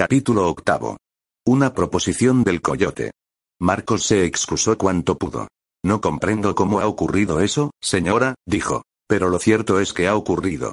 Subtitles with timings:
[0.00, 0.96] Capítulo octavo.
[1.46, 3.10] Una proposición del coyote.
[3.60, 5.48] Marcos se excusó cuanto pudo.
[5.84, 8.80] No comprendo cómo ha ocurrido eso, señora, dijo.
[9.06, 10.72] Pero lo cierto es que ha ocurrido.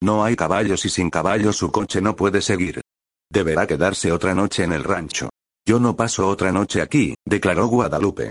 [0.00, 2.80] No hay caballos y sin caballos su coche no puede seguir.
[3.28, 5.28] Deberá quedarse otra noche en el rancho.
[5.66, 8.30] Yo no paso otra noche aquí, declaró Guadalupe.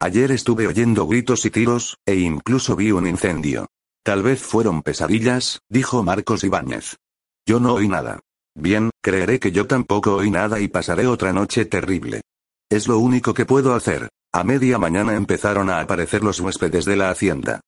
[0.00, 3.66] Ayer estuve oyendo gritos y tiros, e incluso vi un incendio.
[4.04, 6.98] Tal vez fueron pesadillas, dijo Marcos Ibáñez.
[7.44, 8.20] Yo no oí nada.
[8.58, 12.22] Bien, creeré que yo tampoco oí nada y pasaré otra noche terrible.
[12.68, 14.08] Es lo único que puedo hacer.
[14.32, 17.60] A media mañana empezaron a aparecer los huéspedes de la hacienda.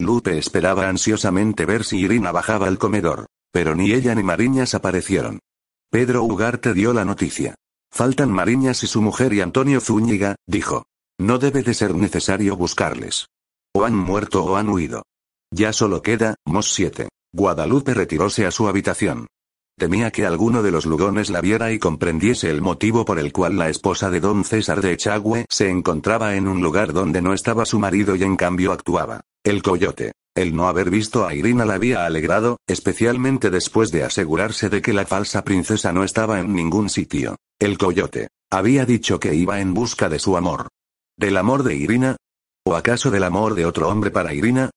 [0.00, 3.26] Lupe esperaba ansiosamente ver si Irina bajaba al comedor.
[3.52, 5.40] Pero ni ella ni Mariñas aparecieron.
[5.90, 7.54] Pedro Ugarte dio la noticia.
[7.90, 10.84] Faltan Mariñas y su mujer y Antonio Zúñiga, dijo.
[11.18, 13.26] No debe de ser necesario buscarles.
[13.74, 15.02] O han muerto o han huido.
[15.50, 17.08] Ya solo queda, Mos 7.
[17.34, 19.26] Guadalupe retiróse a su habitación.
[19.78, 23.56] Temía que alguno de los lugones la viera y comprendiese el motivo por el cual
[23.56, 27.64] la esposa de don César de Echagüe se encontraba en un lugar donde no estaba
[27.64, 29.20] su marido y en cambio actuaba.
[29.44, 30.14] El coyote.
[30.34, 34.92] El no haber visto a Irina la había alegrado, especialmente después de asegurarse de que
[34.92, 37.36] la falsa princesa no estaba en ningún sitio.
[37.60, 38.26] El coyote.
[38.50, 40.66] Había dicho que iba en busca de su amor.
[41.16, 42.16] ¿Del amor de Irina?
[42.64, 44.70] ¿O acaso del amor de otro hombre para Irina?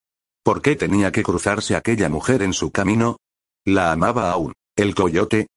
[0.44, 3.18] ¿Por qué tenía que cruzarse aquella mujer en su camino?
[3.66, 4.53] La amaba aún.
[4.77, 5.47] El coyote.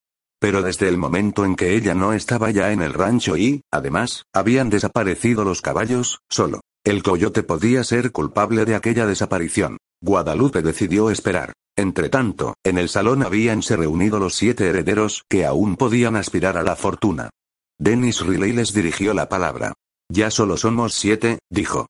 [0.41, 4.25] Pero desde el momento en que ella no estaba ya en el rancho y, además,
[4.35, 6.61] habían desaparecido los caballos, solo.
[6.85, 9.79] El coyote podía ser culpable de aquella desaparición.
[10.03, 11.55] Guadalupe decidió esperar.
[11.77, 16.77] Entretanto, en el salón habíanse reunido los siete herederos que aún podían aspirar a la
[16.77, 17.31] fortuna.
[17.79, 19.73] Dennis Riley les dirigió la palabra.
[20.13, 21.87] Ya solo somos siete, dijo.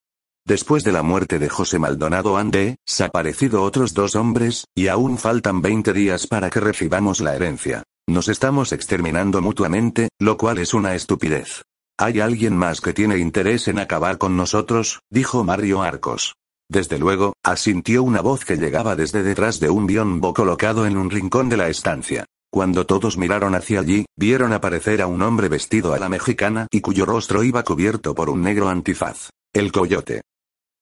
[0.47, 5.62] Después de la muerte de José Maldonado han desaparecido otros dos hombres, y aún faltan
[5.62, 7.83] 20 días para que recibamos la herencia.
[8.06, 11.62] Nos estamos exterminando mutuamente, lo cual es una estupidez.
[11.98, 15.00] ¿Hay alguien más que tiene interés en acabar con nosotros?
[15.11, 16.34] dijo Mario Arcos.
[16.69, 21.09] Desde luego, asintió una voz que llegaba desde detrás de un biombo colocado en un
[21.09, 22.26] rincón de la estancia.
[22.53, 26.82] Cuando todos miraron hacia allí, vieron aparecer a un hombre vestido a la mexicana y
[26.82, 29.31] cuyo rostro iba cubierto por un negro antifaz.
[29.55, 30.21] El coyote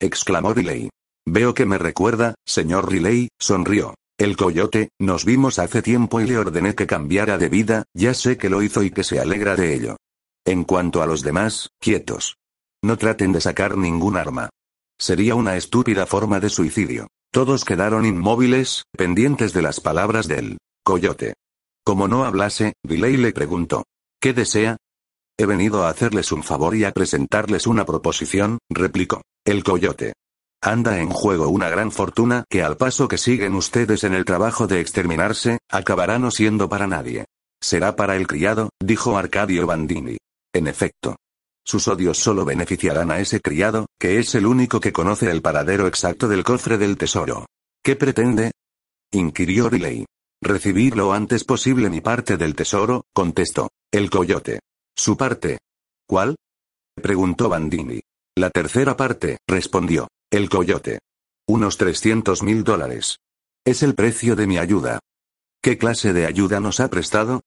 [0.03, 0.91] exclamó Riley.
[1.25, 3.95] Veo que me recuerda, señor Riley, sonrió.
[4.19, 8.37] El coyote, nos vimos hace tiempo y le ordené que cambiara de vida, ya sé
[8.37, 9.97] que lo hizo y que se alegra de ello.
[10.45, 12.37] En cuanto a los demás, quietos.
[12.85, 14.51] No traten de sacar ningún arma.
[14.99, 17.09] Sería una estúpida forma de suicidio.
[17.33, 21.35] Todos quedaron inmóviles, pendientes de las palabras del coyote.
[21.85, 23.85] Como no hablase, Riley le preguntó.
[24.21, 24.77] ¿Qué desea?
[25.39, 29.23] He venido a hacerles un favor y a presentarles una proposición, replicó.
[29.45, 30.13] El coyote.
[30.63, 34.69] Anda en juego una gran fortuna que al paso que siguen ustedes en el trabajo
[34.69, 37.25] de exterminarse, acabará no siendo para nadie.
[37.61, 40.17] Será para el criado, dijo Arcadio Bandini.
[40.53, 41.17] En efecto.
[41.65, 45.89] Sus odios solo beneficiarán a ese criado, que es el único que conoce el paradero
[45.89, 47.47] exacto del cofre del tesoro.
[47.83, 48.53] ¿Qué pretende?
[49.11, 50.07] inquirió Riley.
[50.41, 53.71] Recibir lo antes posible mi parte del tesoro, contestó.
[53.91, 54.61] El coyote.
[54.95, 55.59] ¿Su parte?
[56.07, 56.37] ¿Cuál?
[56.95, 58.01] preguntó Bandini.
[58.37, 60.09] La tercera parte, respondió.
[60.31, 61.00] El coyote.
[61.47, 63.19] Unos 300 mil dólares.
[63.66, 65.00] Es el precio de mi ayuda.
[65.62, 67.43] ¿Qué clase de ayuda nos ha prestado?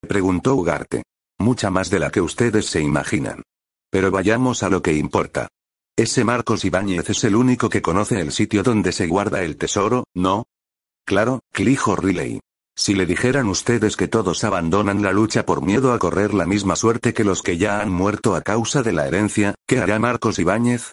[0.00, 1.04] preguntó Ugarte.
[1.38, 3.42] Mucha más de la que ustedes se imaginan.
[3.90, 5.48] Pero vayamos a lo que importa.
[5.96, 10.04] Ese Marcos Ibáñez es el único que conoce el sitio donde se guarda el tesoro,
[10.14, 10.46] ¿no?
[11.06, 12.40] Claro, Clijo Riley.
[12.76, 16.74] Si le dijeran ustedes que todos abandonan la lucha por miedo a correr la misma
[16.74, 20.38] suerte que los que ya han muerto a causa de la herencia, ¿qué hará Marcos
[20.40, 20.92] Ibáñez?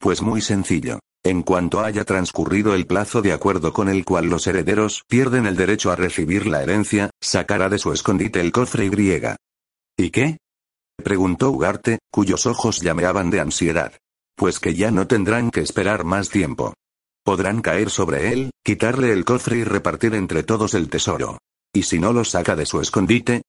[0.00, 0.98] Pues muy sencillo.
[1.22, 5.54] En cuanto haya transcurrido el plazo de acuerdo con el cual los herederos pierden el
[5.54, 9.36] derecho a recibir la herencia, sacará de su escondite el cofre y griega.
[9.96, 10.38] ¿Y qué?
[11.04, 13.92] preguntó Ugarte, cuyos ojos llameaban de ansiedad.
[14.34, 16.74] Pues que ya no tendrán que esperar más tiempo.
[17.24, 21.38] Podrán caer sobre él, quitarle el cofre y repartir entre todos el tesoro.
[21.72, 23.42] ¿Y si no lo saca de su escondite?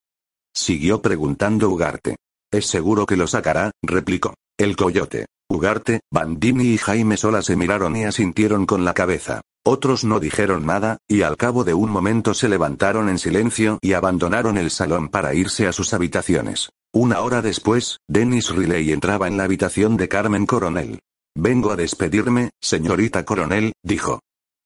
[0.54, 2.18] Siguió preguntando Ugarte.
[2.52, 4.34] Es seguro que lo sacará, replicó.
[4.58, 5.26] El coyote.
[5.50, 9.41] Ugarte, Bandini y Jaime Sola se miraron y asintieron con la cabeza.
[9.66, 13.94] Otros no dijeron nada, y al cabo de un momento se levantaron en silencio y
[13.94, 16.70] abandonaron el salón para irse a sus habitaciones.
[16.94, 21.00] Una hora después, Dennis Riley entraba en la habitación de Carmen Coronel.
[21.36, 24.20] Vengo a despedirme, señorita coronel, dijo.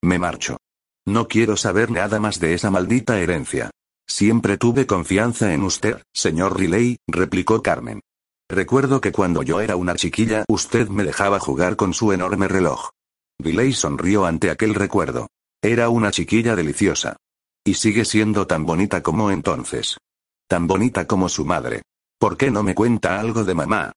[0.04, 0.58] Me marcho.
[1.06, 3.70] No quiero saber nada más de esa maldita herencia.
[4.08, 8.02] Siempre tuve confianza en usted, señor Riley, replicó Carmen.
[8.50, 12.90] Recuerdo que cuando yo era una chiquilla usted me dejaba jugar con su enorme reloj.
[13.40, 15.28] Riley sonrió ante aquel recuerdo.
[15.62, 17.18] Era una chiquilla deliciosa.
[17.64, 19.98] Y sigue siendo tan bonita como entonces.
[20.48, 21.82] Tan bonita como su madre.
[22.20, 23.92] ¿Por qué no me cuenta algo de mamá?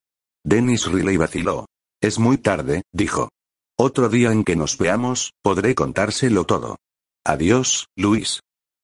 [0.44, 1.66] Dennis Riley vaciló.
[2.00, 3.30] Es muy tarde, dijo.
[3.76, 6.76] Otro día en que nos veamos, podré contárselo todo.
[7.24, 8.40] Adiós, Luis.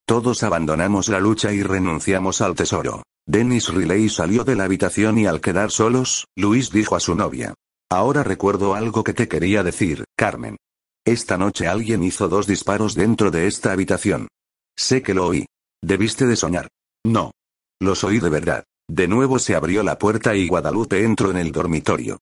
[0.06, 3.02] Todos abandonamos la lucha y renunciamos al tesoro.
[3.26, 7.54] Dennis Riley salió de la habitación y al quedar solos, Luis dijo a su novia.
[7.90, 10.56] Ahora recuerdo algo que te quería decir, Carmen.
[11.06, 14.28] Esta noche alguien hizo dos disparos dentro de esta habitación.
[14.76, 15.46] Sé que lo oí.
[15.82, 16.68] Debiste de soñar.
[17.04, 17.30] No.
[17.80, 18.64] Los oí de verdad.
[18.88, 22.18] De nuevo se abrió la puerta y Guadalupe entró en el dormitorio.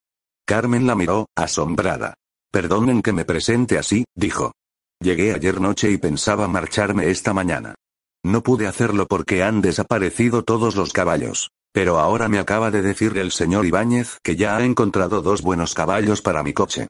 [0.47, 2.15] Carmen la miró, asombrada.
[2.51, 4.53] Perdonen que me presente así, dijo.
[5.01, 7.75] Llegué ayer noche y pensaba marcharme esta mañana.
[8.25, 11.51] No pude hacerlo porque han desaparecido todos los caballos.
[11.73, 15.75] Pero ahora me acaba de decir el señor Ibáñez que ya ha encontrado dos buenos
[15.75, 16.89] caballos para mi coche.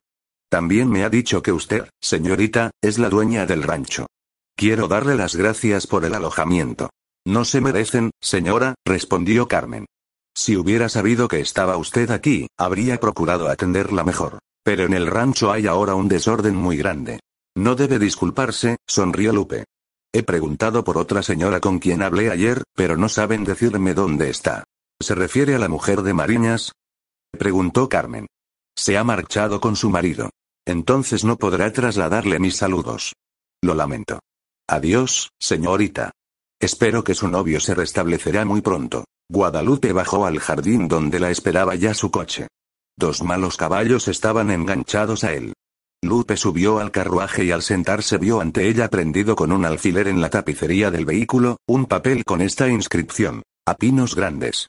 [0.49, 4.07] También me ha dicho que usted, señorita, es la dueña del rancho.
[4.55, 6.89] Quiero darle las gracias por el alojamiento.
[7.25, 9.85] No se merecen, señora, respondió Carmen.
[10.35, 14.39] Si hubiera sabido que estaba usted aquí, habría procurado atenderla mejor.
[14.63, 17.19] Pero en el rancho hay ahora un desorden muy grande.
[17.55, 19.65] No debe disculparse, sonrió Lupe.
[20.11, 24.63] He preguntado por otra señora con quien hablé ayer, pero no saben decirme dónde está.
[24.99, 26.71] ¿Se refiere a la mujer de Mariñas?
[27.31, 28.27] Preguntó Carmen.
[28.75, 30.29] Se ha marchado con su marido.
[30.65, 33.13] Entonces no podrá trasladarle mis saludos.
[33.61, 34.19] Lo lamento.
[34.67, 36.11] Adiós, señorita.
[36.59, 39.03] Espero que su novio se restablecerá muy pronto.
[39.29, 42.47] Guadalupe bajó al jardín donde la esperaba ya su coche.
[42.97, 45.53] Dos malos caballos estaban enganchados a él.
[46.03, 50.19] Lupe subió al carruaje y al sentarse vio ante ella prendido con un alfiler en
[50.19, 53.41] la tapicería del vehículo, un papel con esta inscripción.
[53.65, 54.67] A pinos grandes.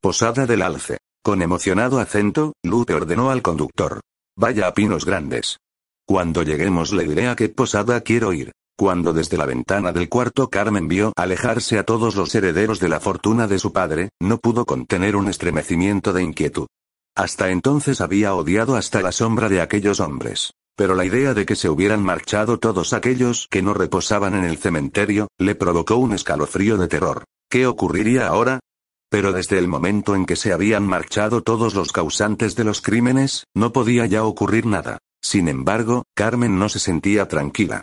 [0.00, 0.98] Posada del Alce.
[1.24, 4.00] Con emocionado acento, Lupe ordenó al conductor.
[4.36, 5.58] Vaya a pinos grandes.
[6.06, 8.52] Cuando lleguemos le diré a qué posada quiero ir.
[8.78, 13.00] Cuando desde la ventana del cuarto Carmen vio alejarse a todos los herederos de la
[13.00, 16.66] fortuna de su padre, no pudo contener un estremecimiento de inquietud.
[17.16, 20.52] Hasta entonces había odiado hasta la sombra de aquellos hombres.
[20.76, 24.58] Pero la idea de que se hubieran marchado todos aquellos que no reposaban en el
[24.58, 27.24] cementerio, le provocó un escalofrío de terror.
[27.48, 28.60] ¿Qué ocurriría ahora?
[29.08, 33.44] Pero desde el momento en que se habían marchado todos los causantes de los crímenes,
[33.54, 34.98] no podía ya ocurrir nada.
[35.22, 37.82] Sin embargo, Carmen no se sentía tranquila.